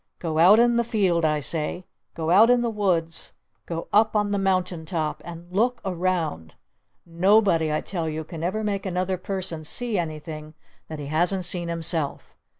[0.17, 1.85] Go out in the field I say!
[2.15, 3.33] Go out in the woods!
[3.67, 5.21] Go up on the mountain top!
[5.23, 6.55] And look around!
[7.05, 10.55] Nobody I tell you can ever make another person see anything
[10.87, 12.35] that he hasn't seen himself!